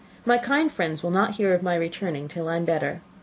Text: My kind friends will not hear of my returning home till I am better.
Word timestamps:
My 0.25 0.39
kind 0.39 0.71
friends 0.71 1.03
will 1.03 1.11
not 1.11 1.35
hear 1.35 1.53
of 1.53 1.61
my 1.61 1.75
returning 1.75 2.23
home 2.23 2.29
till 2.29 2.49
I 2.49 2.55
am 2.55 2.65
better. 2.65 3.01